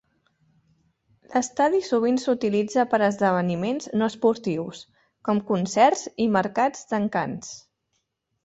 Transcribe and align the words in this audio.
L'estadi 1.33 1.81
sovint 1.87 2.17
s'utilitza 2.23 2.85
per 2.93 2.99
a 3.01 3.11
esdeveniments 3.15 3.91
no 4.01 4.07
esportius, 4.13 4.83
com 5.29 5.45
concerts 5.53 6.05
i 6.27 6.31
mercats 6.41 6.91
d'encants. 6.95 7.55